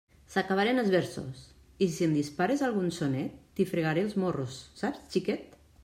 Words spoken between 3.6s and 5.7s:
fregaré els morros, saps xiquet?